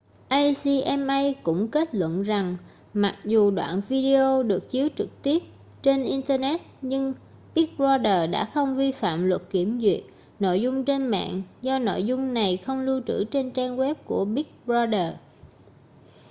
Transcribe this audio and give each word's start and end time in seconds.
acma 0.27 1.21
cũng 1.43 1.67
kết 1.71 1.95
luận 1.95 2.23
rằng 2.23 2.57
mặc 2.93 3.17
dù 3.25 3.51
đoạn 3.51 3.81
video 3.89 4.43
được 4.43 4.69
chiếu 4.69 4.87
trực 4.95 5.09
tiếp 5.23 5.41
trên 5.83 6.03
internet 6.03 6.61
nhưng 6.81 7.13
big 7.55 7.75
brother 7.77 8.29
đã 8.31 8.45
không 8.45 8.75
vi 8.75 8.91
phạm 8.91 9.23
luật 9.23 9.41
kiểm 9.49 9.81
duyệt 9.81 10.03
nội 10.39 10.61
dung 10.61 10.85
trên 10.85 11.07
mạng 11.07 11.41
do 11.61 11.79
nội 11.79 12.03
dung 12.03 12.33
này 12.33 12.57
không 12.57 12.81
lưu 12.81 13.01
trữ 13.07 13.23
trên 13.23 13.51
trang 13.51 13.77
web 13.77 13.95
của 14.05 14.25
big 14.25 14.45
brother 14.65 15.13